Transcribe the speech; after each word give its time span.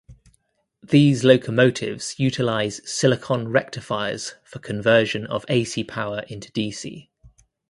These 0.81 1.23
locomotives 1.23 2.17
utilise 2.19 2.81
silicon 2.91 3.49
rectifiers 3.49 4.33
for 4.43 4.57
conversion 4.57 5.27
of 5.27 5.45
ac 5.47 5.83
power 5.83 6.21
into 6.27 6.51
dc. 6.53 7.07